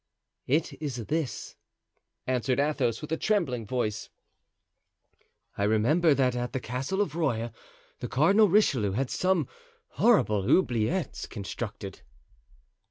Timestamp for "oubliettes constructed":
10.49-12.01